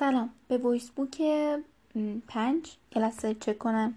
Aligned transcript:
سلام. 0.00 0.30
به 0.48 0.58
voice 0.58 0.90
book 0.90 1.22
پنج 2.28 2.76
لحظه 2.96 3.34
چک 3.34 3.58
کنم. 3.58 3.94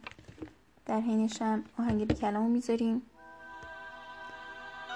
در 0.86 1.00
حینشم 1.00 1.64
آهنگ 1.80 2.08
بی 2.08 2.14
کلامو 2.14 2.50
می‌ذاریم. 2.50 3.02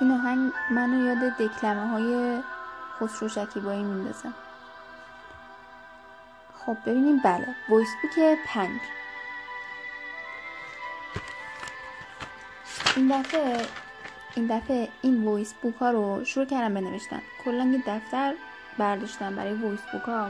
این 0.01 0.11
آهنگ 0.11 0.51
منو 0.71 1.05
یاد 1.05 1.37
دکلمه 1.37 1.87
های 1.87 2.41
خسرو 2.99 3.29
شکیبایی 3.29 3.83
میندازه. 3.83 4.29
خب 6.53 6.77
ببینیم. 6.85 7.21
بله. 7.23 7.47
voice 7.69 7.89
book 8.01 8.37
پنج. 8.47 8.81
این 12.95 13.19
دفعه 13.19 13.65
این 14.35 14.47
دفعه 14.57 14.87
این 15.01 15.25
voice 15.25 15.53
book 15.53 15.75
ها 15.75 15.91
رو 15.91 16.25
شروع 16.25 16.45
کردم 16.45 16.73
بنوشتن. 16.73 17.21
کلا 17.45 17.65
یه 17.65 17.83
دفتر 17.87 18.33
برداشتم 18.77 19.35
برای 19.35 19.53
voice 19.53 19.81
book 19.91 20.01
ها 20.01 20.29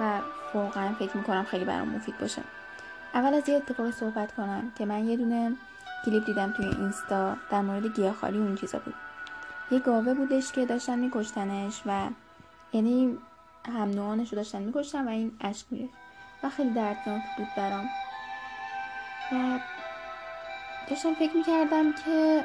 و 0.00 0.20
واقعا 0.54 0.94
فکر 0.94 1.16
می‌کنم 1.16 1.44
خیلی 1.44 1.64
برام 1.64 1.88
مفید 1.88 2.18
باشه. 2.18 2.42
اول 3.14 3.34
از 3.34 3.48
یه 3.48 3.56
اتفاقی 3.56 3.92
صحبت 3.92 4.34
کنم 4.34 4.72
که 4.78 4.86
من 4.86 5.08
یه 5.08 5.16
دونه 5.16 5.56
کلیپ 6.04 6.26
دیدم 6.26 6.52
توی 6.52 6.66
اینستا 6.66 7.36
در 7.50 7.60
مورد 7.60 7.86
گیاهخواری 7.86 8.38
اون 8.38 8.56
چیزا 8.56 8.78
بود. 8.78 8.94
یه 9.70 9.78
گاوه 9.78 10.14
بودش 10.14 10.52
که 10.52 10.66
داشتن 10.66 10.98
میکشتنش 10.98 11.82
و 11.86 12.08
یعنی 12.72 13.18
هم 13.66 13.90
نوعانش 13.90 14.32
رو 14.32 14.36
داشتن 14.36 14.62
میکشتن 14.62 15.04
و 15.04 15.08
این 15.08 15.32
اشک 15.40 15.66
میره 15.70 15.88
و 16.42 16.48
خیلی 16.48 16.70
دردناک 16.70 17.22
بود 17.36 17.48
برام. 17.56 17.88
و 19.32 19.58
داشتم 20.90 21.14
فکر 21.14 21.36
می‌کردم 21.36 21.92
که 21.92 22.44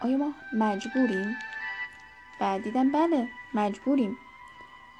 آیا 0.00 0.16
ما 0.16 0.32
مجبوریم؟ 0.52 1.36
و 2.40 2.58
دیدم 2.58 2.92
بله 2.92 3.28
مجبوریم. 3.54 4.16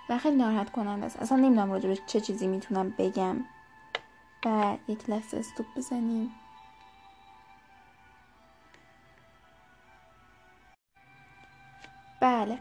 و 0.09 0.19
خیلی 0.19 0.37
ناراحت 0.37 0.73
کننده 0.73 1.07
است. 1.07 1.23
اصلا 1.23 1.39
نمی‌دونم 1.39 1.71
راجع 1.73 1.89
به 1.89 1.99
چه 2.07 2.21
چیزی 2.21 2.47
می‌تونم 2.47 2.95
بگم. 2.99 3.37
و 4.47 4.77
یک 4.89 5.11
لحظه 5.11 5.37
استوب 5.37 5.67
بزنیم. 5.77 6.31
بله. 12.21 12.59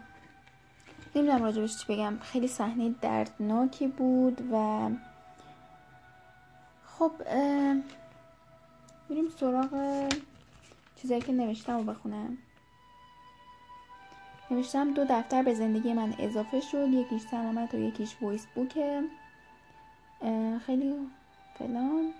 نمی‌دونم 1.14 1.42
راجبش 1.42 1.78
چی 1.78 1.92
بگم. 1.94 2.18
خیلی 2.22 2.48
صحنه 2.48 2.90
دردناکی 3.00 3.86
بود 3.88 4.48
و 4.52 4.88
خب 6.86 7.12
میریم 9.08 9.28
سراغ 9.40 10.04
چیزایی 10.96 11.20
که 11.20 11.32
نوشتم 11.32 11.76
رو 11.76 11.82
بخونم. 11.84 12.38
نوشتم 14.50 14.94
دو 14.94 15.04
دفتر 15.08 15.42
به 15.42 15.54
زندگی 15.54 15.92
من 15.92 16.14
اضافه 16.18 16.60
شد 16.60 16.88
یکیش 16.88 17.22
سلامت 17.22 17.74
و 17.74 17.78
یکیش 17.78 18.16
وایس 18.20 18.46
بوکه 18.54 19.02
خیلی 20.66 20.94
فلان. 21.58 22.12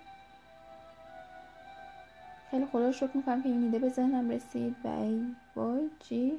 خیلی 2.51 2.65
خدا 2.65 2.91
شکر 2.91 3.09
می‌کنم 3.13 3.43
که 3.43 3.49
این 3.49 3.63
ایده 3.63 3.79
به 3.79 3.89
ذهنم 3.89 4.29
رسید. 4.29 4.75
و 4.83 4.87
ای 4.87 5.35
وای 5.55 5.89
چی؟ 6.09 6.33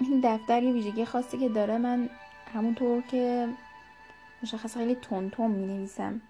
این 0.00 0.20
دفتر 0.24 0.62
یه 0.62 0.72
ویژگی 0.72 1.04
خاصی 1.04 1.38
که 1.38 1.48
داره. 1.48 1.78
من 1.78 2.08
همونطور 2.54 3.02
که 3.02 3.48
مشخص 4.42 4.76
خیلی 4.76 4.94
تون 4.94 5.50
می 5.50 5.66
نویسم 5.66 6.20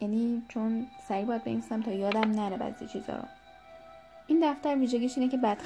یعنی 0.00 0.42
چون 0.48 0.86
سریع 1.08 1.24
باید 1.24 1.44
بنویسم 1.44 1.82
تا 1.82 1.92
یادم 1.92 2.30
نره 2.30 2.56
بعضی 2.56 2.86
چیزا 2.86 3.16
رو. 3.16 3.24
این 4.26 4.50
دفتر 4.52 4.76
ویژگیش 4.76 5.18
اینه 5.18 5.30
که 5.30 5.36
بد 5.36 5.58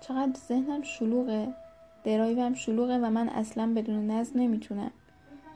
چقدر 0.00 0.32
ذهنم 0.48 0.82
شلوغه. 0.82 1.48
درایوم 2.04 2.54
شلوغه 2.54 2.98
و 2.98 3.10
من 3.10 3.28
اصلا 3.28 3.72
بدون 3.76 4.10
نظم 4.10 4.40
نمی‌تونم. 4.40 4.90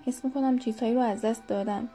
حس 0.06 0.24
می‌کنم 0.24 0.58
چیزهایی 0.58 0.94
رو 0.94 1.00
از 1.00 1.22
دست 1.22 1.46
دادم. 1.46 1.88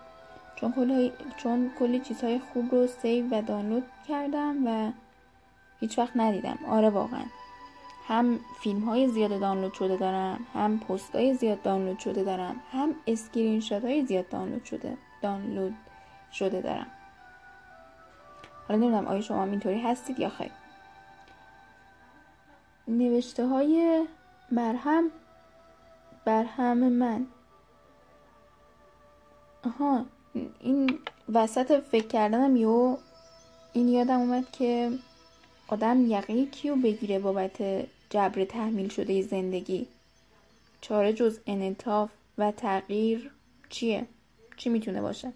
چون 0.55 0.71
کلی, 0.71 1.11
چون 1.37 1.71
کلی 1.79 1.99
چیزهای 1.99 2.39
خوب 2.39 2.71
رو 2.71 2.87
save 2.87 3.25
و 3.31 3.41
دانلود 3.41 3.83
کردم 4.07 4.55
و 4.65 4.91
هیچ 5.79 5.99
وقت 5.99 6.11
ندیدم. 6.15 6.57
آره 6.67 6.89
واقعا. 6.89 7.23
هم 8.07 8.39
فیلم 8.59 8.79
های 8.79 9.07
زیاد 9.07 9.39
دانلود 9.39 9.73
شده 9.73 9.97
دارم 9.97 10.39
هم 10.53 10.79
پست 10.79 11.15
های 11.15 11.33
زیاد 11.33 11.61
دانلود 11.61 11.99
شده 11.99 12.23
دارم 12.23 12.55
هم 12.71 12.95
اسکرین 13.07 13.59
شات 13.59 13.85
های 13.85 14.05
زیاد 14.05 14.29
دانلود 14.29 14.63
شده 14.63 14.97
دانلود 15.21 15.73
شده 16.31 16.61
دارم. 16.61 16.87
حالا 18.67 18.79
نمی‌دونم 18.79 19.07
آیا 19.07 19.21
شما 19.21 19.43
اینطوری 19.43 19.81
هستید 19.81 20.19
یا 20.19 20.29
خیر. 20.29 20.51
نوشته 22.87 23.47
های 23.47 24.05
درهم 24.51 25.11
برهم 26.25 26.77
من. 26.77 27.27
آها 29.65 30.05
این 30.59 30.99
وسط 31.33 31.83
فکر 31.83 32.07
کردنم 32.07 32.55
یو 32.55 32.97
این 33.73 33.87
یادم 33.87 34.19
اومد 34.19 34.51
که 34.51 34.91
آدم 35.67 36.11
یقه 36.11 36.45
کیو 36.45 36.75
بگیره 36.75 37.19
بابت 37.19 37.61
جبر 38.09 38.45
تحمیل 38.45 38.89
شده 38.89 39.21
زندگی. 39.21 39.87
چاره 40.81 41.13
جز 41.13 41.39
انعطاف 41.47 42.11
و 42.37 42.51
تغییر 42.51 43.31
چیه؟ 43.69 44.07
چی 44.57 44.69
می‌تونه 44.69 45.01
باشه؟ 45.01 45.33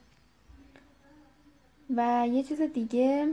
و 1.95 2.27
یه 2.31 2.43
چیز 2.43 2.61
دیگه 2.61 3.27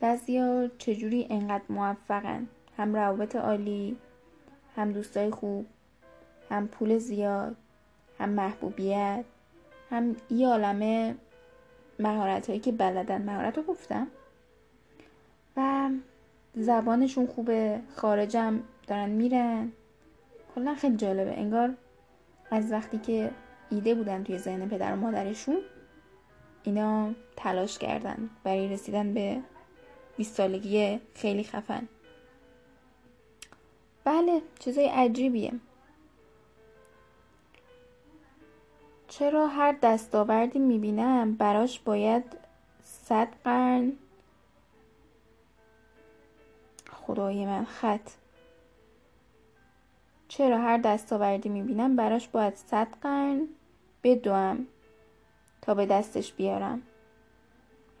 بعضیا 0.00 0.68
چجوری 0.78 1.26
انقدر 1.30 1.64
موفقن؟ 1.68 2.48
هم 2.76 2.94
روابط 2.94 3.36
عالی 3.36 3.96
هم 4.76 4.92
دوستای 4.92 5.30
خوب 5.30 5.66
هم 6.50 6.68
پول 6.68 6.98
زیاد 6.98 7.56
هم 8.18 8.28
محبوبیت 8.28 9.24
هم 9.90 10.16
یه 10.30 10.48
عالمه 10.48 11.14
مهارت 11.98 12.46
هایی 12.46 12.60
که 12.60 12.72
بلدن. 12.72 13.22
مهارت 13.22 13.56
رو 13.56 13.62
گفتم. 13.62 14.06
و 15.56 15.90
زبانشون 16.54 17.26
خوبه 17.26 17.80
خارجم 17.96 18.62
دارن 18.86 19.10
میرن. 19.10 19.72
کلا 20.54 20.74
خیلی 20.74 20.96
جالبه. 20.96 21.38
انگار 21.38 21.74
از 22.50 22.72
وقتی 22.72 22.98
که 22.98 23.30
ایده 23.70 23.94
بودن 23.94 24.24
توی 24.24 24.38
ذهن 24.38 24.68
پدر 24.68 24.92
و 24.92 24.96
مادرشون 24.96 25.58
اینا 26.62 27.10
تلاش 27.36 27.78
کردن 27.78 28.30
برای 28.44 28.68
رسیدن 28.68 29.14
به 29.14 29.40
20 30.20 30.34
سالگی 30.34 31.00
خیلی 31.14 31.44
خفن. 31.44 31.88
بله 34.04 34.42
چیزای 34.58 34.86
عجیبیه. 34.86 35.52
چرا 39.08 39.46
هر 39.46 39.72
دستاوردی 39.82 40.58
می‌بینم؟ 40.58 41.34
براش 41.34 41.80
باید 41.80 42.24
صد 42.82 43.28
قرن. 43.44 43.92
خدای 46.92 47.46
من 47.46 47.64
خط. 47.64 48.10
چرا 50.28 50.58
هر 50.58 50.78
دستاوردی 50.78 51.48
می‌بینم؟ 51.48 51.96
براش 51.96 52.28
باید 52.28 52.56
صد 52.56 52.88
قرن 53.02 53.48
بدوم 54.02 54.66
تا 55.62 55.74
به 55.74 55.86
دستش 55.86 56.32
بیارم. 56.32 56.82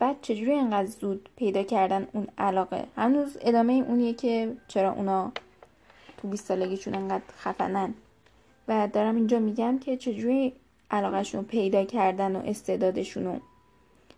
بعد 0.00 0.16
چجوری 0.22 0.54
انقدر 0.54 0.86
زود 0.86 1.28
پیدا 1.36 1.62
کردن 1.62 2.08
اون 2.12 2.26
علاقه؟ 2.38 2.86
هنوز 2.96 3.36
ادامه 3.40 3.72
اونیه 3.72 4.14
که 4.14 4.56
چرا 4.68 4.92
اونا 4.92 5.32
تو 6.16 6.28
20 6.28 6.46
سالگیشون 6.46 6.94
انقدر 6.94 7.24
خفنن. 7.38 7.94
و 8.68 8.88
دارم 8.92 9.16
اینجا 9.16 9.38
میگم 9.38 9.78
که 9.78 9.96
چجوری 9.96 10.52
علاقهشون 10.90 11.44
پیدا 11.44 11.84
کردن 11.84 12.36
و 12.36 12.42
استعدادشونو 12.44 13.38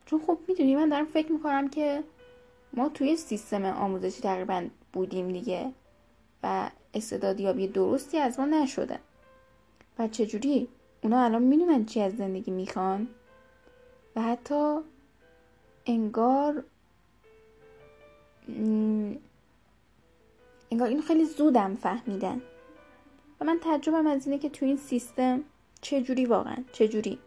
چون 0.06 0.20
خب 0.26 0.38
می‌دونی 0.48 0.76
من 0.76 0.88
دارم 0.88 1.04
فکر 1.04 1.32
می‌کنم 1.32 1.68
که 1.68 2.02
ما 2.72 2.88
توی 2.88 3.16
سیستم 3.16 3.64
آموزشی 3.64 4.22
تقریبا 4.22 4.64
بودیم 4.92 5.32
دیگه 5.32 5.72
و 6.42 6.70
استعدادیابی 6.94 7.68
درستی 7.68 8.18
از 8.18 8.40
ما 8.40 8.46
نشده. 8.46 8.98
و 9.98 10.08
چجوری؟ 10.08 10.68
اونا 11.02 11.24
الان 11.24 11.42
می‌دونن 11.42 11.84
چی 11.84 12.00
از 12.00 12.16
زندگی 12.16 12.50
می‌خوان. 12.50 13.08
و 14.16 14.22
حتی 14.22 14.78
انگار 15.86 16.64
انگار 20.70 20.88
اینو 20.88 21.02
خیلی 21.02 21.24
زودم 21.24 21.74
فهمیدن. 21.74 22.42
و 23.40 23.44
من 23.44 23.58
تعجبم 23.58 24.06
از 24.06 24.26
اینه 24.26 24.38
که 24.38 24.48
تو 24.48 24.66
این 24.66 24.76
سیستم 24.76 25.40
چه 25.80 26.02
جوری 26.02 26.26
واقعا 26.26 26.56
جوری 26.72 27.18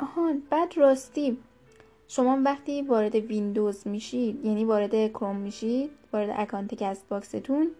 آها 0.00 0.34
بعد 0.50 0.78
راستی 0.78 1.38
شما 2.08 2.38
وقتی 2.44 2.82
وارد 2.82 3.14
ویندوز 3.14 3.86
میشید 3.86 4.44
یعنی 4.44 4.64
وارد 4.64 5.12
کروم 5.12 5.36
میشید 5.36 5.90
وارد 6.12 6.34
account 6.36 6.74
Castbox 6.74 7.08
تون 7.08 7.70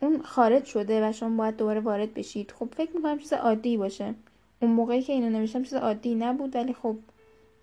اون 0.00 0.22
خارج 0.22 0.64
شده 0.64 1.08
و 1.08 1.12
شما 1.12 1.36
باید 1.36 1.56
دوباره 1.56 1.80
وارد 1.80 2.14
بشید. 2.14 2.50
خب 2.58 2.68
فکر 2.76 2.96
می‌کنم 2.96 3.18
چیز 3.18 3.32
عادی 3.32 3.76
باشه. 3.76 4.14
اون 4.64 4.72
موقعی 4.72 5.02
که 5.02 5.12
اینو 5.12 5.38
نوشتم 5.38 5.62
چیز 5.62 5.74
عادی 5.74 6.14
نبود 6.14 6.56
ولی 6.56 6.72
خب 6.72 6.96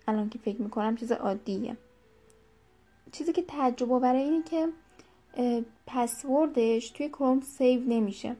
الان 0.08 0.28
که 0.28 0.38
فکر 0.38 0.62
می‌کنم 0.62 0.96
چیز 0.96 1.12
عادیه. 1.12 1.76
چیزی 3.12 3.32
که 3.32 3.42
تعجب 3.42 3.92
آوره 3.92 4.18
اینه 4.18 4.42
که 4.42 4.68
پسوردش 5.86 6.90
توی 6.90 7.08
کروم 7.08 7.40
save 7.40 7.80
نمیشه. 7.80 8.36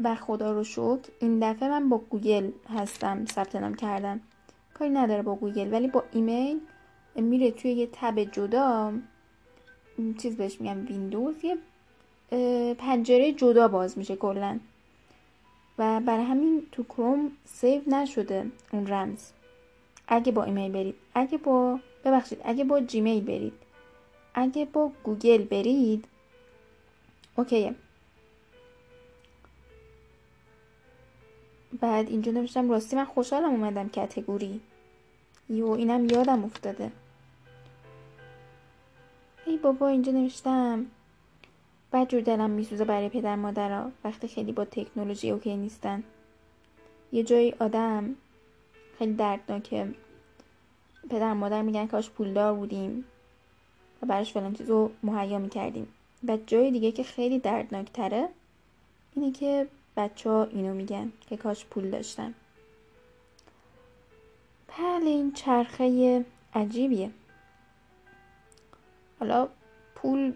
و 0.00 0.14
خدا 0.14 0.52
رو 0.52 0.64
شکر 0.64 1.00
این 1.20 1.52
دفعه 1.52 1.68
من 1.68 1.88
با 1.88 1.98
گوگل 1.98 2.50
هستم 2.68 3.24
ثبت 3.24 3.56
نام 3.56 3.74
کردم. 3.74 4.20
کاری 4.74 4.90
نداره 4.90 5.22
با 5.22 5.34
گوگل 5.34 5.72
ولی 5.72 5.88
با 5.88 6.04
ایمیل 6.12 6.60
میره 7.16 7.50
توی 7.50 7.72
یه 7.72 7.88
tab 7.92 8.24
جدا. 8.24 8.92
چیز 10.18 10.36
بهش 10.36 10.60
میگم 10.60 10.86
ویندوز. 10.86 11.34
یه 11.44 11.56
پنجره 12.74 13.32
جدا 13.32 13.68
باز 13.68 13.98
میشه 13.98 14.16
کلا. 14.16 14.58
و 15.78 16.00
برای 16.00 16.24
همین 16.24 16.66
تو 16.72 16.84
کروم 16.84 17.32
save 17.44 17.82
نشده 17.86 18.50
اون 18.72 18.86
رمز. 18.86 19.30
اگه 20.08 20.32
با 20.32 20.44
ایمیل 20.44 20.72
برید 20.72 20.94
اگه 21.14 21.38
با 21.38 21.80
ببخشید 22.04 22.40
اگه 22.44 22.64
با 22.64 22.80
جیمیل 22.80 23.24
برید 23.24 23.52
اگه 24.34 24.64
با 24.64 24.92
گوگل 25.04 25.44
برید 25.44 26.04
okay 27.36 27.61
ه. 27.61 27.74
بعد 31.80 32.08
اینجا 32.08 32.32
نوشتم 32.32 32.70
راستی 32.70 32.96
من 32.96 33.04
خوشحالم 33.04 33.50
اومدم 33.50 33.88
category. 33.88 34.60
یو 35.48 35.70
اینم 35.70 36.04
یادم 36.04 36.44
افتاده. 36.44 36.92
ای 39.46 39.56
بابا 39.56 39.88
اینجا 39.88 40.12
نوشتم. 40.12 40.86
بد 41.96 42.08
جور 42.08 42.20
دلم 42.20 42.50
میسوزه 42.50 42.84
برای 42.84 43.08
پدر 43.08 43.36
مادرها. 43.36 43.90
وقتی 44.04 44.28
خیلی 44.28 44.52
با 44.52 44.64
تکنولوژی 44.64 45.30
okay 45.30 45.56
نیستن. 45.56 46.02
یه 47.12 47.22
جایی 47.22 47.54
آدم 47.58 48.14
خیلی 48.98 49.12
دردناکه. 49.12 49.88
پدر 51.10 51.32
مادر 51.32 51.62
میگن 51.62 51.86
کاش 51.86 52.10
پولدار 52.10 52.54
بودیم 52.54 53.04
و 54.02 54.06
براش 54.06 54.32
فلان 54.32 54.54
چیز 54.54 54.70
رو 54.70 54.90
مهیا 55.02 55.38
می‌کردیم. 55.38 55.88
و 56.28 56.38
جای 56.46 56.70
دیگه 56.70 56.92
که 56.92 57.02
خیلی 57.02 57.38
دردناک 57.38 57.92
تره 57.92 58.28
اینه 59.14 59.32
که 59.32 59.66
بچه 59.96 60.30
ها 60.30 60.44
اینو 60.44 60.74
میگن 60.74 61.12
که 61.20 61.36
کاش 61.36 61.64
پول 61.64 61.90
داشتن. 61.90 62.34
بله 64.78 65.06
این 65.06 65.32
چرخه 65.32 66.24
عجیبیه. 66.54 67.10
حالا 69.20 69.48
پول 69.94 70.32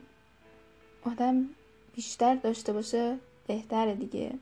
آدم 1.05 1.49
بیشتر 1.95 2.35
داشته 2.35 2.73
باشه 2.73 3.19
بهتره 3.47 3.95
دیگه. 3.95 4.33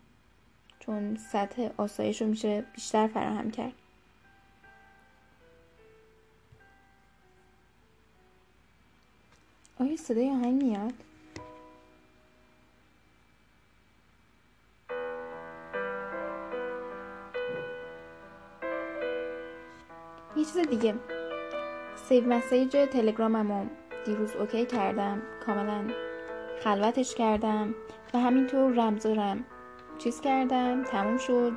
چون 0.81 1.17
سطح 1.33 1.69
آسایش 1.77 2.23
رو 2.23 2.29
میشه 2.29 2.65
بیشتر 2.75 3.07
فراهم 3.07 3.51
کرد. 3.51 3.73
آیا 9.81 9.97
صدای 9.97 10.31
آهنگ 10.31 10.63
میاد؟ 10.63 10.93
یه 20.37 20.45
چیز 20.45 20.59
دیگه. 20.59 20.95
سیو 22.09 22.25
مسیج 22.25 22.73
تلگراممو 22.73 23.67
دیروز 24.07 24.37
okay 24.37 24.67
کردم. 24.67 25.23
کاملا. 25.47 25.85
خلوتش 26.65 27.15
کردم 27.15 27.75
و 28.15 28.19
همینطور 28.19 28.73
رمزارم. 28.73 29.45
چیز 29.99 30.21
کردم 30.21 30.83
تموم 30.83 31.19
شد. 31.19 31.53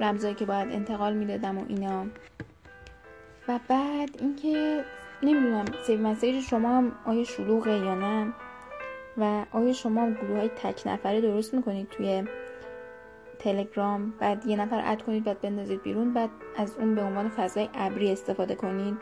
رمزایی 0.00 0.34
که 0.34 0.44
باید 0.44 0.72
انتقال 0.72 1.14
می‌دادم 1.14 1.58
و 1.58 1.64
اینا. 1.68 2.06
و 3.48 3.60
بعد 3.68 4.10
اینکه 4.20 4.84
نمی‌دونم 5.22 5.64
saved 5.86 6.00
message 6.00 6.44
شما 6.44 6.68
هم 6.68 6.92
آیا 7.06 7.24
شلوغه 7.24 7.70
یا 7.70 7.94
نه؟ 7.94 8.32
و 9.16 9.44
آیا 9.52 9.72
شما 9.72 10.02
هم 10.02 10.14
گروه 10.14 10.38
های 10.38 10.48
تک 10.48 10.82
نفره 10.86 11.20
درست 11.20 11.54
می‌کنید 11.54 11.88
توی 11.88 12.24
تلگرام؟ 13.38 14.14
بعد 14.20 14.46
یه 14.46 14.56
نفر 14.56 14.82
add 14.84 15.02
کنید 15.02 15.24
بعد 15.24 15.40
بندازید 15.40 15.82
بیرون 15.82 16.14
بعد 16.14 16.30
از 16.56 16.76
اون 16.78 16.94
به 16.94 17.02
عنوان 17.02 17.28
فضای 17.28 17.68
ابری 17.74 18.12
استفاده 18.12 18.54
کنید. 18.54 18.96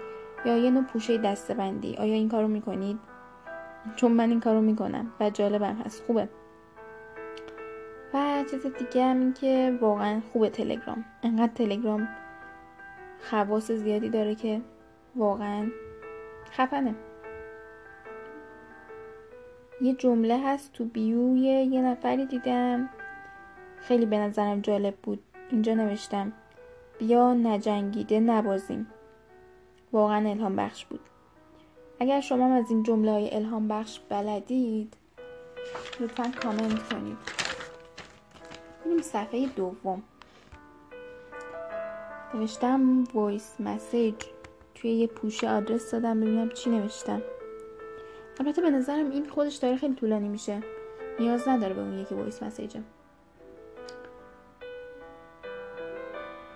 یا 0.44 0.56
یه 0.56 0.70
نوع 0.70 0.84
پوشه 0.84 1.18
دستبندی. 1.18 1.96
آیا 1.96 2.14
این 2.14 2.28
کارو 2.28 2.48
می‌کنید؟ 2.48 2.98
چون 3.96 4.12
من 4.12 4.30
این 4.30 4.40
کارو 4.40 4.60
می‌کنم 4.60 5.12
و 5.20 5.30
جالبم 5.30 5.76
هست. 5.84 6.04
خوبه. 6.04 6.28
و 8.14 8.44
چیز 8.50 8.66
دیگه 8.66 9.04
هم 9.04 9.20
این 9.20 9.32
که 9.32 9.78
واقعا 9.80 10.20
خوبه 10.32 10.50
تلگرام. 10.50 11.04
انقدر 11.22 11.52
تلگرام 11.52 12.08
خواص 13.30 13.70
زیادی 13.70 14.08
داره 14.08 14.34
که 14.34 14.60
واقعا 15.16 15.70
خفنه. 16.52 16.94
یه 19.80 19.94
جمله 19.94 20.38
هست 20.38 20.72
تو 20.72 20.84
بیوی 20.84 21.40
یه 21.40 21.82
نفری 21.82 22.26
دیدم. 22.26 22.90
خیلی 23.78 24.06
به 24.06 24.18
نظرم 24.18 24.60
جالب 24.60 24.94
بود. 25.02 25.22
اینجا 25.50 25.74
نوشتم. 25.74 26.32
بیا 26.98 27.34
نجنگیده 27.34 28.20
نبازیم. 28.20 28.86
واقعا 29.92 30.30
الهام 30.30 30.56
بخش 30.56 30.84
بود. 30.84 31.00
اگر 32.00 32.20
شما 32.20 32.54
از 32.54 32.70
این 32.70 32.82
جمله 32.82 33.10
های 33.10 33.34
الهام 33.34 33.68
بخش 33.68 34.00
بلدید 34.08 34.94
لطفا 36.00 36.32
کامنت 36.42 36.88
کنید. 36.88 37.16
ببینیم 38.80 39.02
صفحه 39.02 39.46
دوم. 39.46 40.02
نوشتم 42.34 43.04
وایس 43.14 43.60
مسیج 43.60 44.14
توی 44.74 44.90
یه 44.90 45.06
پوشه 45.06 45.50
آدرس 45.50 45.90
دادم 45.90 46.20
ببینم 46.20 46.48
چی 46.48 46.70
نوشتم. 46.70 47.22
البته 48.40 48.62
به 48.62 48.70
نظرم 48.70 49.10
این 49.10 49.28
خودش 49.28 49.56
داره 49.56 49.76
خیلی 49.76 49.94
طولانی 49.94 50.28
میشه. 50.28 50.62
نیاز 51.20 51.48
نداره 51.48 51.74
به 51.74 51.80
اون 51.80 51.98
یکی 51.98 52.14
وایس 52.14 52.42
مسیجم 52.42 52.84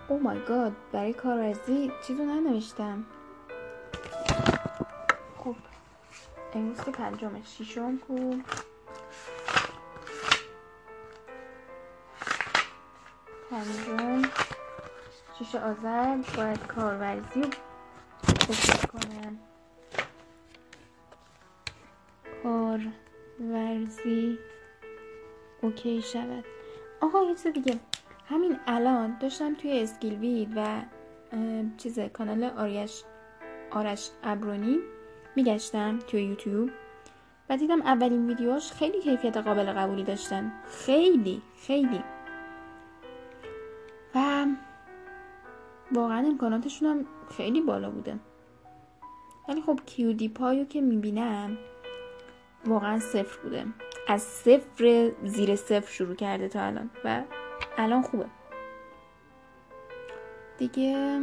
او 0.09 0.19
مای 0.19 0.39
گاد 0.49 0.73
برای 0.93 1.13
کارورزی 1.13 1.93
چیزو 2.07 2.25
ننوشتم. 2.25 3.05
امروز 6.55 6.81
که 6.81 6.91
پنجم 6.91 7.43
شیشم 7.45 7.99
کو 7.99 8.35
پنجم 13.51 14.23
شیش 15.39 15.55
آذر. 15.55 16.17
باید 16.37 16.67
کارورزی 16.67 17.43
رو 17.43 17.51
کنم. 18.93 19.39
کارورزی 22.43 24.39
اوکی 25.63 26.03
شود. 26.03 26.45
آقا 27.01 27.23
یه 27.23 27.35
چیز 27.35 27.47
دیگه. 27.47 27.79
همین 28.29 28.59
الان 28.67 29.19
داشتم 29.19 29.55
توی 29.55 29.81
اسکیل 29.83 30.19
وید 30.19 30.53
و 30.57 30.83
چیز 31.77 31.99
کانال 31.99 32.45
آریش 32.45 33.05
آرش 33.71 34.11
ابرونی 34.23 34.79
میگشتم 35.37 35.99
توی 35.99 36.23
یوتیوب 36.23 36.71
و 37.51 37.57
دیدم 37.57 37.83
اولین 37.83 38.27
ویدیوهاش 38.27 38.73
خیلی 38.73 39.01
کیفیت 39.01 39.37
قابل 39.37 39.73
قبولی 39.73 40.05
داشتن. 40.05 40.53
خیلی 40.67 41.43
خیلی. 41.67 42.05
و 44.15 44.47
واقعا 45.93 46.19
امکاناتشون 46.19 46.89
هم 46.89 47.07
خیلی 47.37 47.61
بالا 47.61 47.91
بوده. 47.91 48.19
ولی 49.49 49.63
خب 49.63 49.81
کیودی 49.87 50.29
پایو 50.29 50.65
که 50.65 50.81
می‌بینم 50.81 51.59
واقعا 52.67 52.99
صفر 52.99 53.39
بوده. 53.43 53.67
از 54.09 54.23
صفر 54.23 55.13
زیر 55.25 55.57
صفر 55.57 55.93
شروع 55.93 56.15
کرده 56.15 56.49
تا 56.49 56.61
الان 56.61 56.91
و 57.05 57.23
الان 57.79 58.03
خوبه. 58.03 58.27
دیگه 60.59 61.21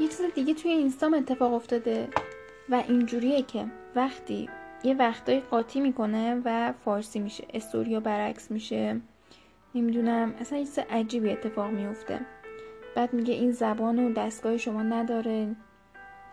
یه 0.00 0.08
چیز 0.08 0.20
دیگه 0.34 0.54
توی 0.54 0.70
اینستام 0.70 1.14
اتفاق 1.14 1.54
افتاده 1.54 2.08
و 2.68 2.82
اینجوریه 2.88 3.42
که 3.42 3.66
وقتی 3.94 4.48
یه 4.84 4.94
وقتای 4.94 5.40
قاطی 5.40 5.80
می‌کنه 5.80 6.42
و 6.44 6.72
فارسی 6.84 7.18
میشه 7.18 7.44
استوریا 7.54 8.00
برعکس 8.00 8.50
میشه 8.50 9.00
نمی‌دونم 9.74 10.34
اصلا 10.40 10.58
یه 10.58 10.64
چیز 10.64 10.78
عجیبی 10.78 11.30
اتفاق 11.30 11.70
میفته 11.70 12.20
بعد 12.96 13.12
میگه 13.12 13.34
این 13.34 13.52
زبان 13.52 13.98
و 13.98 14.12
دستگاه 14.12 14.56
شما 14.56 14.82
نداره. 14.82 15.56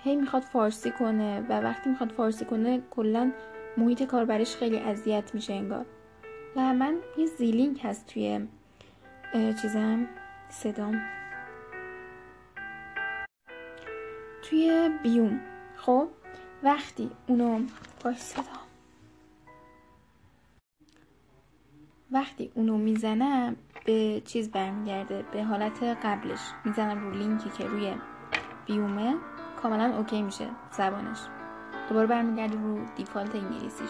هی 0.03 0.15
می‌خواد 0.15 0.43
فارسی 0.43 0.91
کنه 0.91 1.41
و 1.49 1.59
وقتی 1.61 1.89
می‌خواد 1.89 2.11
فارسی 2.11 2.45
کنه 2.45 2.81
کلا 2.91 3.31
محیط 3.77 4.03
کاربرش 4.03 4.55
خیلی 4.55 4.77
اذیت 4.77 5.35
میشه 5.35 5.53
انگار. 5.53 5.85
و 6.55 6.73
من 6.73 6.95
یه 7.17 7.25
زیلینک 7.25 7.79
هست 7.83 8.07
توی 8.07 8.47
چیزم 9.61 10.07
صدام. 10.49 11.01
توی 14.49 14.89
بیوم. 15.03 15.39
خب؟ 15.77 16.07
وقتی 16.63 17.11
اونو 17.27 17.59
باش 18.03 18.17
وقتی 22.11 22.51
اونو 22.55 22.77
می‌زنم 22.77 23.55
به 23.85 24.21
چیز 24.25 24.51
برمیگرده 24.51 25.25
به 25.31 25.43
حالت 25.43 25.83
قبلش. 25.83 26.39
می‌زنم 26.65 27.03
رو 27.03 27.11
لینکی 27.11 27.49
که 27.49 27.67
روی 27.67 27.95
بیومه 28.65 29.15
کاملا 29.61 29.97
اوکی 29.97 30.21
میشه 30.21 30.47
زبانش. 30.71 31.19
دوباره 31.89 32.07
برمیگرده 32.07 32.55
رو 32.55 32.85
دیفالت 32.95 33.35
انگلیسیش. 33.35 33.89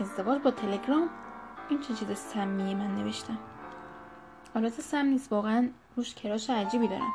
ازدواج 0.00 0.42
با 0.42 0.50
تلگرام؟ 0.50 1.08
این 1.68 1.80
چه 1.80 1.94
چیز 1.94 2.18
سمیه 2.18 2.74
من 2.74 2.94
نوشتم. 2.94 3.38
البته 4.54 4.82
سم 4.82 5.06
نیست 5.06 5.32
واقعا 5.32 5.70
روش 5.96 6.14
کراش 6.14 6.50
عجیبی 6.50 6.88
دارم. 6.88 7.12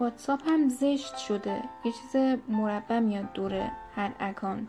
واتساپ 0.00 0.48
هم 0.48 0.68
زشت 0.68 1.16
شده. 1.16 1.62
یه 1.84 1.92
چیز 1.92 2.16
مربع 2.48 2.98
میاد 2.98 3.32
دوره 3.32 3.72
هر 3.96 4.12
اکانت. 4.20 4.68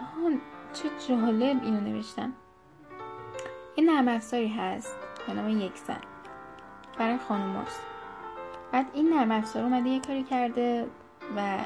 آهان 0.00 0.40
چه 0.72 0.90
جالب 1.08 1.62
اینو 1.62 1.80
نوشتم. 1.80 2.32
یه 3.76 3.84
نرم 3.84 4.08
افزاری 4.08 4.48
هست 4.48 4.96
به 5.26 5.32
نام 5.32 5.48
یکسن 5.48 6.00
برای 6.98 7.18
خانوماست. 7.18 7.82
بعد 8.72 8.86
این 8.92 9.08
نرم 9.12 9.30
افزار 9.30 9.62
اومده 9.62 9.88
یه 9.88 10.00
کاری 10.00 10.24
کرده 10.24 10.86
و 11.36 11.58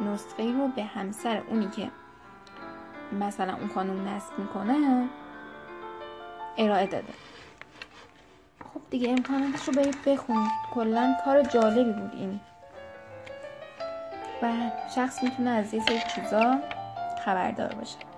نسخه 0.00 0.52
رو 0.52 0.68
به 0.68 0.84
همسر 0.84 1.42
اونی 1.48 1.68
که 1.68 1.90
مثلا 3.20 3.54
اون 3.54 3.68
خانم 3.68 4.08
نصب 4.08 4.38
می‌کنه 4.38 5.08
ارائه 6.58 6.86
داده. 6.86 7.12
خب 8.74 8.80
دیگه 8.90 9.10
امکاناتش 9.10 9.68
رو 9.68 9.74
برید 9.74 10.04
بخونید. 10.06 10.50
کلا 10.74 11.14
کار 11.24 11.42
جالبی 11.42 11.92
بود 11.92 12.12
این. 12.14 12.40
و 14.42 14.52
شخص 14.94 15.22
می‌تونه 15.22 15.50
از 15.50 15.74
یه 15.74 15.80
سری 15.80 16.00
چیزا 16.14 16.58
خبردار 17.24 17.74
باشه. 17.74 18.13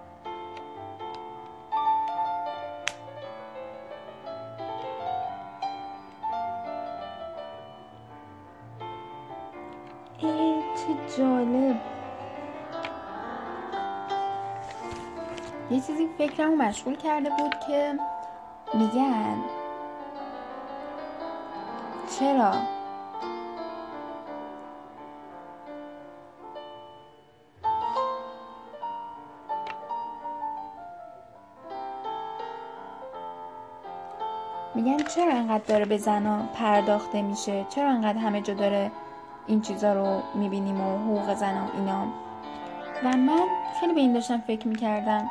یه 15.70 15.80
چیزی 15.80 16.08
فکرمو 16.18 16.56
مشغول 16.56 16.96
کرده 16.96 17.30
بود 17.30 17.54
که 17.66 17.98
میگن 18.74 19.36
چرا؟ 22.18 22.52
میگن 34.74 34.96
چرا 35.04 35.32
انقدر 35.32 35.64
داره 35.64 35.84
به 35.84 35.98
زنا 35.98 36.38
پرداخته 36.54 37.22
میشه؟ 37.22 37.64
چرا 37.68 37.90
انقدر 37.90 38.18
همه 38.18 38.40
جا 38.40 38.54
داره 38.54 38.90
این 39.46 39.60
چیزا 39.60 39.92
رو 39.92 40.22
می‌بینیم 40.34 40.80
و 40.80 40.98
حقوق 40.98 41.34
زن 41.34 41.58
و 41.58 41.66
اینا؟ 41.74 42.06
و 43.04 43.16
من 43.16 43.46
خیلی 43.80 43.94
به 43.94 44.00
این 44.00 44.12
داشتم 44.12 44.38
فکر 44.38 44.68
می‌کردم. 44.68 45.28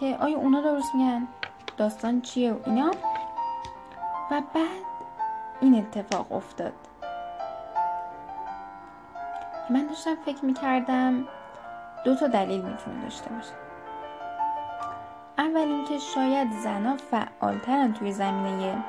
که 0.00 0.16
آیا 0.20 0.38
اونا 0.38 0.60
درست 0.60 0.94
میگن؟ 0.94 1.28
داستان 1.76 2.20
چیه 2.20 2.52
و 2.52 2.56
اینا؟ 2.66 2.90
و 4.30 4.42
بعد 4.54 4.84
این 5.60 5.74
اتفاق 5.74 6.32
افتاد. 6.32 6.72
من 9.70 9.86
داشتم 9.86 10.14
فکر 10.26 10.44
می‌کردم 10.44 11.24
دو 12.04 12.14
تا 12.14 12.26
دلیل 12.26 12.62
می‌تونه 12.62 13.02
داشته 13.02 13.30
باشه. 13.30 13.52
اول 15.38 15.56
اینکه 15.56 15.98
شاید 15.98 16.52
زنها 16.52 16.96
فعالترن 16.96 17.92
توی 17.92 18.12
زمینه 18.12 18.84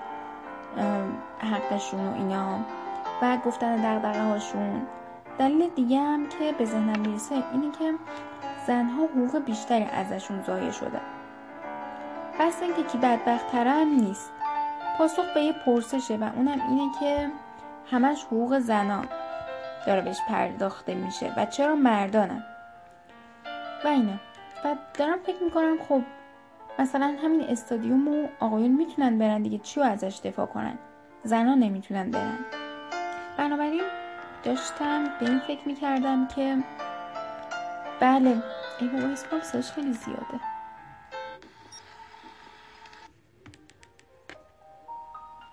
حقشون 1.40 2.08
و 2.08 2.14
اینا 2.14 2.60
و 3.22 3.38
گفتن 3.46 3.76
دقدقه 3.76 4.30
هاشون 4.30 4.88
دلیل 5.38 5.70
دیگه 5.70 6.00
هم 6.00 6.30
که 6.30 6.52
به 6.58 6.66
ذهنم 6.66 7.00
می‌رسه 7.00 7.36
اینه 7.52 7.72
که 7.72 7.94
زنها 8.68 9.04
حقوق 9.06 9.46
بیشتری 9.46 9.84
ازشون 9.84 10.42
ضایع 10.42 10.72
شده. 10.72 11.02
بس 12.40 12.62
اینکه 12.62 12.84
کی 12.84 12.98
بدبختتره 12.98 13.72
هم 13.72 13.88
نیست. 13.88 14.32
پاسخ 14.98 15.34
به 15.34 15.42
یه 15.42 15.54
پرسشه 15.66 16.18
و 16.18 16.30
اونم 16.36 16.62
اینه 16.70 16.92
که 17.00 17.30
همش 17.92 18.24
حقوق 18.24 18.60
زنا 18.60 19.02
داره 19.88 20.02
بهش 20.02 20.20
پرداخته 20.30 20.94
میشه 20.94 21.34
و 21.38 21.46
چرا 21.46 21.76
مردانم 21.76 22.44
و 23.86 23.88
اینا. 23.88 24.14
و 24.66 24.76
دارم 24.94 25.20
فکر 25.26 25.44
می‌کنم 25.44 25.78
خب 25.90 26.02
مثلا 26.80 27.16
همین 27.24 27.42
استادیوم 27.42 28.08
و 28.08 28.28
آقایون 28.40 28.72
می‌تونن 28.72 29.20
برن 29.20 29.42
دیگه 29.42 29.58
چی 29.58 29.82
ازش 29.82 30.20
دفاع 30.24 30.46
کنن؟ 30.46 30.78
زنا 31.24 31.56
نمی‌تونن 31.56 32.12
برن. 32.12 32.38
بنابراین 33.38 33.82
داشتم 34.44 35.04
به 35.20 35.30
این 35.30 35.40
فکر 35.40 35.68
می‌کردم 35.68 36.28
که 36.28 36.58
بله. 38.00 38.44
ای 38.80 38.88
بابا 38.88 39.08
اسمم 39.08 39.62
خیلی 39.62 39.94
زیاده. 39.94 40.40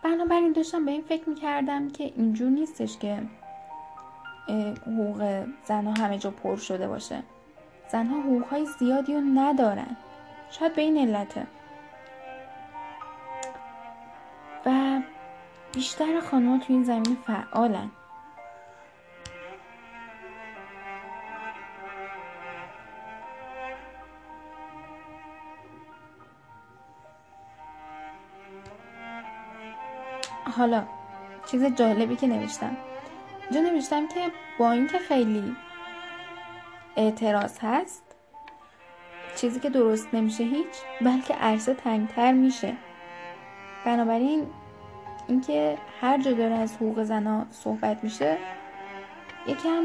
بنابراین 0.05 0.53
داشتم 0.53 0.85
به 0.85 0.91
این 0.91 1.03
فکر 1.03 1.29
می‌کردم 1.29 1.91
که 1.91 2.05
اینجور 2.05 2.51
نیستش 2.51 2.99
که 2.99 3.23
حقوق 4.87 5.45
زنها 5.65 6.05
همه 6.05 6.19
جا 6.19 6.31
پر 6.31 6.57
شده 6.57 6.89
باشه. 6.89 7.23
زنها 7.93 8.21
حقوقهای 8.21 8.67
زیادی 8.67 9.15
رو 9.15 9.21
ندارن. 9.21 9.97
شاید 10.51 10.75
به 10.75 10.83
این 10.83 10.99
علته. 10.99 11.47
و 14.67 15.01
بیشتر 15.73 16.21
خانمها 16.21 16.59
تو 16.59 16.73
این 16.73 16.85
زمین 16.85 17.17
فعالن. 17.27 17.91
حالا 30.45 30.85
چیز 31.51 31.65
جالبی 31.65 32.17
که 32.17 32.27
نوشتم. 32.27 32.77
اینجا 33.51 33.71
نوشتم 33.71 34.09
که 34.09 34.31
با 34.59 34.73
اینکه 34.73 34.99
خیلی 34.99 35.57
اعتراض 36.97 37.59
هست 37.63 38.03
چیزی 39.37 39.61
که 39.61 39.71
درست 39.71 40.15
نمیشه 40.15 40.45
هیچ 40.45 40.75
بلکه 41.01 41.35
عرصه 41.35 41.75
تنگتر 41.75 42.33
میشه. 42.33 42.73
بنابراین 43.85 44.47
اینکه 45.29 45.79
هر 46.01 46.19
جا 46.19 46.33
داره 46.33 46.55
از 46.55 46.77
حقوق 46.77 47.03
زنا 47.03 47.47
صحبت 47.51 48.05
میشه 48.05 48.39
یکم 49.47 49.83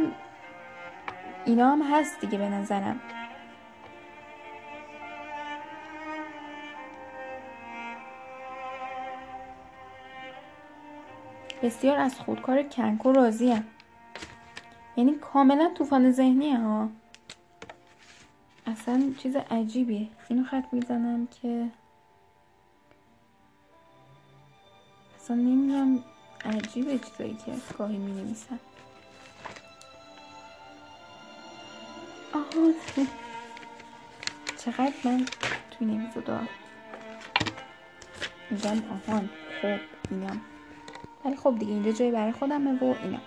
اینا 1.46 1.72
هم 1.72 1.82
هست 1.82 2.22
دیگه 2.22 2.38
به 2.38 2.50
نظرم. 2.50 3.00
بسیار 11.68 11.98
از 12.00 12.20
خودکار 12.20 12.64
کنکو 12.64 13.12
راضیم 13.12 13.68
یعنی 14.98 15.14
کاملا 15.14 15.72
طوفان 15.78 16.12
ذهنیه 16.12 16.58
ها. 16.58 16.90
اصلا 18.66 19.14
چیز 19.18 19.36
عجیبیه. 19.36 20.08
اینو 20.30 20.44
خط 20.44 20.64
می‌زنم 20.72 21.28
که 21.28 21.70
اصلا 25.16 25.36
نمی‌دونم 25.36 26.04
عجیبه 26.46 27.00
چیزایی 27.00 27.38
که 27.46 27.52
گاهی 27.78 27.98
می 27.98 28.22
نویسن 28.22 28.60
آها 32.34 32.72
چقدر 34.58 34.94
من 35.04 35.26
توی 35.72 35.88
نمیزو 35.88 36.22
دار 36.22 36.50
میگم 38.52 38.84
آهان 38.92 39.30
خوب 39.62 39.80
اینم 40.12 40.42
ولی 41.28 41.36
خب 41.36 41.60
دیگه 41.60 41.72
اینجا 41.72 41.92
جایی 41.92 42.12
برای 42.12 42.32
خودمه 42.32 42.80
و 42.84 42.96
اینا. 43.04 43.18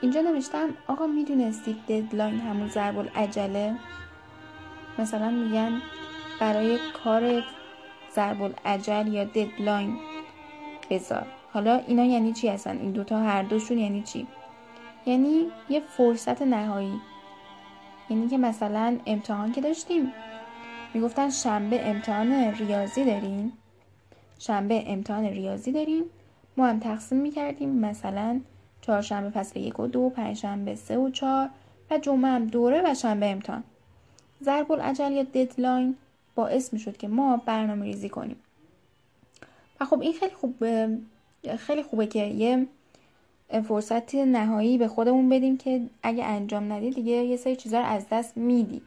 اینجا 0.00 0.20
نوشتم 0.20 0.68
آقا 0.86 1.06
می‌دونستید 1.06 1.86
deadline 1.88 2.40
همون 2.40 2.68
ضرب‌الاجله 2.68 3.76
مثلا 4.98 5.30
میگن 5.30 5.82
برای 6.40 6.78
کار 7.04 7.42
ضرب‌الاجل 8.14 9.06
یا 9.06 9.24
deadline 9.24 9.98
بذار. 10.90 11.26
حالا 11.52 11.76
اینا 11.86 12.04
یعنی 12.04 12.32
چی 12.32 12.48
هستن؟ 12.48 12.78
این 12.78 12.92
دوتا 12.92 13.18
هر 13.18 13.42
دوشون 13.42 13.78
یعنی 13.78 14.02
چی؟ 14.02 14.26
یعنی 15.06 15.46
یه 15.68 15.80
فرصت 15.80 16.42
نهایی. 16.42 17.00
یعنی 18.10 18.28
که 18.28 18.38
مثلا 18.38 18.98
امتحان 19.06 19.52
که 19.52 19.60
داشتیم 19.60 20.12
می‌گفتن 20.94 21.30
شنبه 21.30 21.88
امتحان 21.88 22.32
ریاضی 22.32 23.04
داریم؟ 23.04 23.52
شنبه 24.38 24.84
امتحان 24.86 25.24
ریاضی 25.24 25.72
داریم. 25.72 26.04
ما 26.56 26.66
هم 26.66 26.80
تقسیم 26.80 27.18
می‌کردیم. 27.18 27.68
مثلا 27.68 28.40
چهارشنبه 28.80 29.30
فصل 29.30 29.60
یک 29.60 29.80
و 29.80 29.86
دو 29.86 30.08
پنجشنبه 30.08 30.74
سه 30.74 30.98
و 30.98 31.10
چهار 31.10 31.48
و 31.90 31.98
جمعه 31.98 32.30
هم 32.30 32.46
دوره 32.46 32.82
و 32.84 32.94
شنبه 32.94 33.26
امتحان. 33.26 33.64
ضرب 34.42 34.72
العجل 34.72 35.12
یا 35.12 35.22
ددلاین 35.22 35.96
باعث 36.34 36.72
می‌شد 36.72 36.96
که 36.96 37.08
ما 37.08 37.36
برنامه 37.36 37.84
ریزی 37.84 38.08
کنیم. 38.08 38.36
و 39.80 39.84
خب 39.84 40.00
این 40.00 40.12
خیلی 40.12 40.34
خوبه 40.34 40.98
خیلی 41.58 41.82
خوبه 41.82 42.06
که 42.06 42.24
یه 42.24 42.66
فرصت 43.68 44.14
نهایی 44.14 44.78
به 44.78 44.88
خودمون 44.88 45.28
بدیم 45.28 45.56
که 45.56 45.82
اگه 46.02 46.24
انجام 46.24 46.72
ندی 46.72 46.90
دیگه 46.90 47.12
یه 47.12 47.36
سری 47.36 47.56
چیزا 47.56 47.80
رو 47.80 47.86
از 47.86 48.06
دست 48.10 48.36
میدی. 48.36 48.82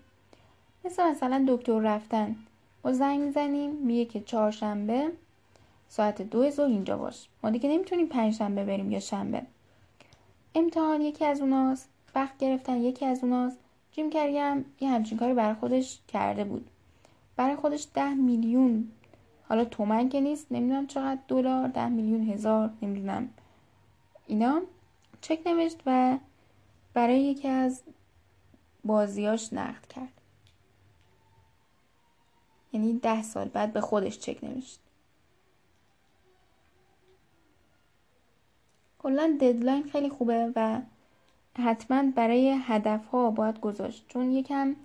مثل 0.85 1.03
مثلا 1.03 1.45
دکتر 1.47 1.79
رفتن. 1.79 2.35
ما 2.85 2.93
زنگ 2.93 3.19
می‌زنیم 3.19 3.71
میگه 3.71 4.05
که 4.05 4.19
چهارشنبه 4.19 5.11
ساعت 5.89 6.21
دو 6.21 6.49
ظهر 6.49 6.65
اینجا 6.65 6.97
باش. 6.97 7.27
ما 7.43 7.49
دیگه 7.49 7.69
نمی‌تونیم 7.69 8.07
پنجشنبه 8.07 8.65
بریم 8.65 8.91
یا 8.91 8.99
شنبه. 8.99 9.41
امتحان 10.55 11.01
یکی 11.01 11.25
از 11.25 11.41
اوناست. 11.41 11.89
وقت 12.15 12.37
گرفتن 12.37 12.77
یکی 12.77 13.05
از 13.05 13.23
اوناست. 13.23 13.57
جیم 13.91 14.09
کری 14.09 14.37
هم 14.37 14.65
یه 14.79 14.89
همچین 14.89 15.17
کاری 15.17 15.33
برای 15.33 15.55
خودش 15.55 15.99
کرده 16.07 16.43
بود. 16.43 16.69
برای 17.35 17.55
خودش 17.55 17.87
ده 17.93 18.13
میلیون. 18.13 18.91
حالا 19.49 19.65
تومن 19.65 20.09
که 20.09 20.21
نیست 20.21 20.51
نمی‌دونم 20.51 20.87
چقدر 20.87 21.21
دلار 21.27 21.67
ده 21.67 21.87
میلیون 21.87 22.29
هزار 22.29 22.69
نمی‌دونم. 22.81 23.29
اینا 24.27 24.61
چک 25.21 25.39
نوشت 25.45 25.77
و 25.85 26.17
برای 26.93 27.21
یکی 27.21 27.47
از 27.47 27.81
بازیاش 28.83 29.53
نقد 29.53 29.87
کرد. 29.87 30.21
یعنی 32.73 32.99
ده 32.99 33.23
سال 33.23 33.47
بعد 33.47 33.73
به 33.73 33.81
خودش 33.81 34.19
چک 34.19 34.43
نوشت. 34.43 34.79
کلا 39.07 39.37
ددلاین 39.41 39.83
خیلی 39.83 40.09
خوبه 40.09 40.51
و 40.55 40.81
حتما 41.57 42.11
برای 42.15 42.57
هدف 42.61 43.05
ها 43.05 43.31
باید 43.31 43.59
گذاشت. 43.59 44.05
چون 44.07 44.31
یکم 44.31 44.75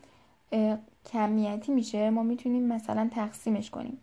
کمیتی 1.13 1.73
میشه 1.73 2.11
ما 2.11 2.23
می‌تونیم 2.23 2.63
مثلا 2.63 3.09
تقسیمش 3.13 3.71
کنیم. 3.71 3.99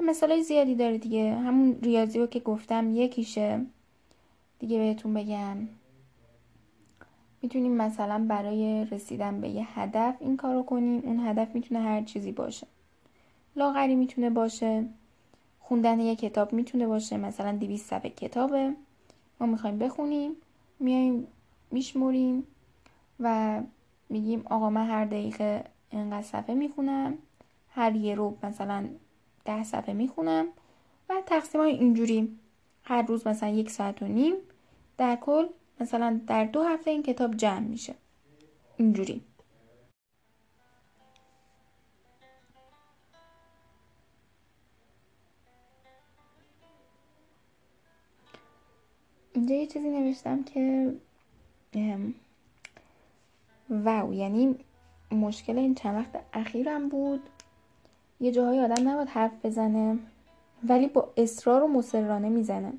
مثال 0.00 0.40
زیادی 0.40 0.74
داره 0.74 0.98
دیگه. 0.98 1.34
همون 1.34 1.78
ریاضی 1.82 2.18
رو 2.18 2.26
که 2.26 2.40
گفتم 2.40 2.94
یکیشه. 2.94 3.66
دیگه 4.58 4.78
بهتون 4.78 5.14
بگم. 5.14 5.56
می‌تونیم 7.42 7.72
مثلا 7.72 8.26
برای 8.28 8.84
رسیدن 8.84 9.40
به 9.40 9.48
یه 9.48 9.78
هدف 9.78 10.16
این 10.20 10.36
کارو 10.36 10.62
کنیم. 10.62 11.02
اون 11.04 11.26
هدف 11.26 11.54
می‌تونه 11.54 11.80
هر 11.80 12.02
چیزی 12.02 12.32
باشه. 12.32 12.66
لاغری 13.56 13.94
می‌تونه 13.94 14.30
باشه. 14.30 14.84
خوندن 15.62 16.00
یه 16.00 16.16
کتاب 16.16 16.52
می‌تونه 16.52 16.86
باشه. 16.86 17.16
مثلا 17.16 17.56
200 17.56 17.90
صفحه 17.90 18.10
کتابه. 18.10 18.74
ما 19.40 19.46
می‌خوایم 19.46 19.78
بخونیم 19.78 20.32
میایم 20.78 21.26
میشموریم 21.70 22.46
و 23.20 23.60
میگیم 24.08 24.42
آقا 24.50 24.70
من 24.70 24.86
هر 24.86 25.04
دقیقه 25.04 25.64
اینقدر 25.90 26.22
صفحه 26.22 26.54
می‌خونم 26.54 27.18
هر 27.70 27.96
یه 27.96 28.14
رو 28.14 28.36
مثلا 28.42 28.88
ده 29.44 29.64
صفحه 29.64 29.94
می‌خونم 29.94 30.46
و 31.08 31.22
تقسیم 31.26 31.60
های 31.60 31.72
اینجوری. 31.72 32.38
هر 32.84 33.02
روز 33.02 33.26
مثلا 33.26 33.48
یک 33.48 33.70
ساعت 33.70 34.02
و 34.02 34.06
نیم. 34.06 34.34
در 34.98 35.16
کل 35.16 35.46
مثلا 35.80 36.20
در 36.26 36.44
دو 36.44 36.62
هفته 36.62 36.90
این 36.90 37.02
کتاب 37.02 37.36
جمع 37.36 37.66
میشه. 37.66 37.94
اینجوری. 38.76 39.20
اینجا 49.42 49.54
یه 49.54 49.66
چیزی 49.66 49.88
نوشتم 49.88 50.42
که 50.42 50.92
واو 53.70 54.14
یعنی 54.14 54.56
مشکل 55.12 55.58
این 55.58 55.74
چند 55.74 55.94
وقت 55.94 56.24
اخیرم 56.32 56.88
بود. 56.88 57.20
یه 58.20 58.32
جاهای 58.32 58.60
آدم 58.60 58.88
نباید 58.88 59.08
حرف 59.08 59.32
بزنه 59.44 59.98
ولی 60.68 60.86
با 60.86 61.08
اصرار 61.16 61.62
و 61.62 61.68
مصرانه 61.68 62.28
می‌زنه. 62.28 62.72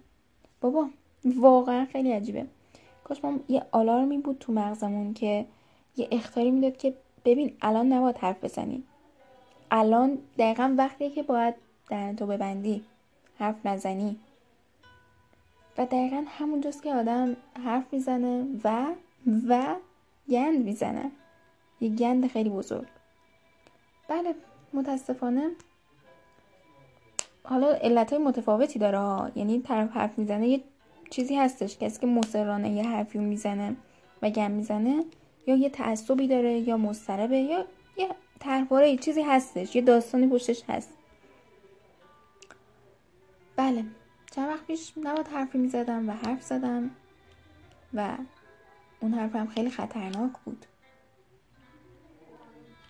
بابا 0.62 0.89
واقعا 1.26 1.86
خیلی 1.86 2.12
عجیبه. 2.12 2.45
کاش 3.04 3.23
ما 3.23 3.39
یه 3.49 3.65
آلارمی 3.71 4.17
بود 4.17 4.38
تو 4.39 4.54
مغزمون 4.54 5.13
که 5.13 5.45
یه 5.97 6.08
اختاری 6.12 6.52
می‌داد 6.52 6.78
که 6.78 6.93
ببین 7.26 7.54
الان 7.62 7.93
نباید 7.93 8.17
حرف 8.17 8.43
بزنی. 8.43 8.84
الان 9.71 10.17
دقیقا 10.38 10.76
وقتیه 10.78 11.10
که 11.10 11.23
باید 11.23 11.56
تو 11.89 12.26
ببندی 12.26 12.84
حرف 13.39 13.65
نزنی. 13.65 14.15
و 15.78 15.86
دقیقا 15.86 16.24
همونجاست 16.28 16.84
که 16.84 16.94
آدم 16.94 17.36
حرف 17.66 17.84
می‌زنه 17.92 18.46
و 18.64 18.86
و 19.48 19.76
گند 20.30 20.66
می‌زنه. 20.66 21.12
یه 21.82 21.90
گند 21.90 22.28
خیلی 22.28 22.50
بزرگ. 22.50 22.88
بله 24.08 24.36
متاسفانه. 24.74 25.52
حالا 27.44 27.68
علت 27.74 28.14
های 28.14 28.24
متفاوتی 28.24 28.80
داره 28.80 29.00
ها. 29.00 29.32
یعنی 29.36 29.62
طرف 29.62 29.92
حرف 29.92 30.20
می‌زنه 30.20 30.48
یه 30.48 30.64
چیزی 31.10 31.36
هستش. 31.36 31.78
کسی 31.78 32.00
که 32.00 32.08
مصرانه 32.08 32.72
یه 32.72 32.84
حرفی 32.84 33.18
می‌زنه 33.18 33.76
و 34.22 34.30
گم 34.30 34.52
می‌زنه 34.52 35.04
یا 35.48 35.56
یه 35.56 35.70
تعصبی 35.70 36.28
داره 36.28 36.60
یا 36.60 36.78
مضطربه 36.78 37.38
یا 37.38 37.66
یه 37.98 38.10
طرحواره 38.40 38.90
یه 38.90 38.98
چیزی 38.98 39.22
هستش. 39.22 39.76
یه 39.76 39.82
داستانی 39.82 40.28
پشتش 40.28 40.64
هست. 40.70 40.94
بله. 43.56 43.86
چند 44.36 44.50
وقت 44.50 44.65
پیش 44.65 44.93
نباید 44.98 45.28
حرفی 45.28 45.58
می‌زدم 45.58 46.10
و 46.10 46.12
حرف 46.12 46.43
زدم 46.43 46.89
و 47.93 48.17
اون 49.00 49.13
حرفم 49.13 49.48
خیلی 49.48 49.69
خطرناک 49.69 50.32
بود. 50.46 50.65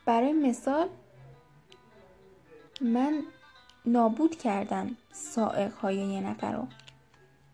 برای 0.06 0.34
مثال 0.34 0.90
من 2.82 3.24
نابود 3.86 4.36
کردم 4.36 4.98
سائق 5.12 5.74
های 5.74 5.96
یه 5.96 6.22
نفر 6.22 6.52
رو 6.52 6.68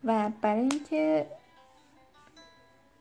و 0.04 0.32
برای 0.42 0.62
اینکه 0.62 1.28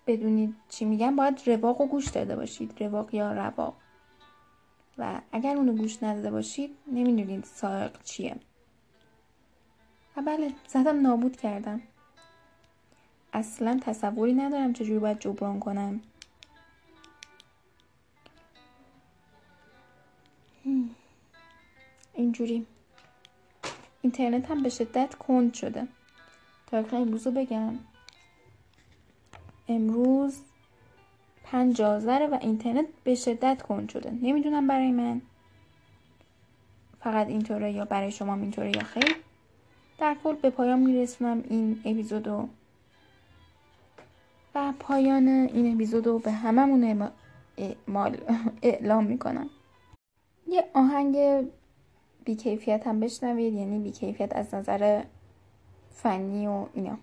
بدونید 0.07 0.57
چی 0.68 0.85
میگم 0.85 1.16
باید 1.16 1.42
رواق 1.46 1.81
و 1.81 1.87
گوش 1.87 2.09
داده 2.09 2.37
باشید 2.37 2.83
رواق 2.83 3.14
یا 3.14 3.33
رواق. 3.33 3.77
و 4.98 5.20
اگر 5.33 5.57
اونو 5.57 5.72
گوش 5.72 6.03
نداده 6.03 6.31
باشید 6.31 6.77
نمی‌دونید 6.87 7.44
سائق 7.44 8.03
چیه. 8.03 8.37
بله 10.16 10.53
زدم 10.68 11.01
نابود 11.01 11.37
کردم. 11.37 11.83
اصلا 13.33 13.81
تصوری 13.83 14.33
ندارم 14.33 14.73
چجوری 14.73 14.99
باید 14.99 15.18
جبران 15.18 15.61
کنم. 15.61 16.01
اینجوری. 22.14 22.66
اینترنت 24.03 24.51
هم 24.51 24.62
به 24.62 24.68
شدت 24.68 25.14
کند 25.14 25.55
شده. 25.55 25.88
تاریخ 26.66 26.94
امروز 26.94 27.27
رو 27.27 27.33
بگم. 27.33 27.79
امروز 29.68 30.40
پنج 31.44 31.81
و 31.81 32.38
اینترنت 32.40 32.87
به 33.05 33.14
شدت 33.14 33.62
کند 33.62 33.88
شده. 33.88 34.11
نمی‌دونم 34.11 34.66
برای 34.66 34.90
من. 34.90 35.23
فقط 37.01 37.27
اینطوره 37.27 37.73
یا 37.73 37.85
برای 37.85 38.11
شما 38.11 38.35
اینطوره 38.35 38.77
یا 38.77 38.83
خیر. 38.83 39.16
در 39.98 40.16
کل 40.24 40.34
به 40.34 40.50
پایان 40.50 40.78
میرسونم 40.78 41.44
این 41.48 41.80
اپیزودو 41.84 42.48
و 44.54 44.72
پایان 44.80 45.28
این 45.28 45.74
اپیزودو 45.74 46.18
به 46.18 46.30
هممون 46.30 47.11
اعلام 48.62 49.04
می‌کنم. 49.04 49.50
یه 50.48 50.64
آهنگ 50.74 51.16
بیکیفیت 52.24 52.87
هم 52.87 53.00
بشنوید 53.00 53.54
یعنی 53.54 53.78
بیکیفیت 53.78 54.37
از 54.37 54.54
نظر 54.54 55.02
فنی 55.90 56.46
و 56.46 56.66
اینا. 56.74 56.98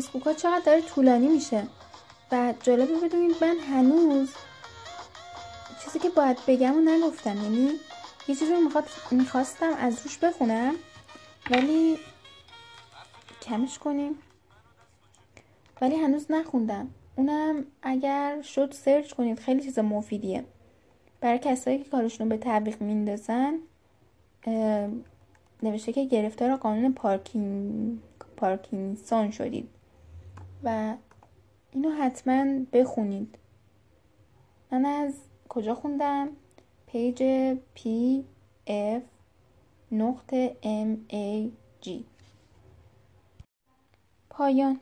voice 0.00 0.26
ها 0.26 0.32
چقدر 0.32 0.64
داره 0.64 0.80
طولانی 0.80 1.28
میشه. 1.28 1.66
و 2.32 2.54
جالبه 2.62 2.96
بدونید 3.00 3.36
من 3.40 3.56
هنوز 3.58 4.30
چیزی 5.84 5.98
که 5.98 6.08
باید 6.08 6.38
بگم 6.46 6.76
و 6.76 6.80
نگفتم 6.80 7.36
یعنی 7.36 7.70
یه 8.28 8.34
چیزی 8.34 8.52
رو 8.52 8.60
می‌خواستم 9.10 9.72
از 9.78 10.02
روش 10.02 10.18
بخونم 10.18 10.74
ولی 11.50 11.98
کمش 13.42 13.78
کنیم. 13.78 14.18
ولی 15.80 15.96
هنوز 15.96 16.26
نخوندم. 16.30 16.90
اونم 17.16 17.64
اگر 17.82 18.42
شد 18.42 18.72
search 18.72 19.12
کنید 19.12 19.38
خیلی 19.38 19.62
چیز 19.62 19.78
مفیدیه. 19.78 20.44
برای 21.20 21.38
کسایی 21.38 21.78
که 21.78 21.90
کارشون 21.90 22.30
رو 22.30 22.36
به 22.36 22.44
تعویق 22.44 22.80
میندازن 22.80 23.58
نوشته 25.62 25.92
که 25.92 26.04
گرفتار 26.04 26.56
قانون 26.56 26.92
پارکینگ 26.92 27.98
پارکینسون 28.36 29.30
شدید. 29.30 29.68
و 30.64 30.96
اینو 31.72 31.90
حتما 31.90 32.44
بخونید. 32.72 33.38
من 34.72 34.84
از 34.84 35.14
کجا 35.48 35.74
خوندم؟ 35.74 36.28
page 36.86 37.22
PF 37.74 39.02
نقطه 39.92 40.56
MAG 40.62 42.04
پایان. 44.30 44.80